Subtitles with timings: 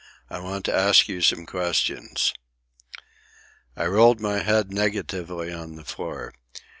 [0.31, 2.33] I want to ask you some questions."
[3.75, 6.33] I rolled my head negatively on the floor.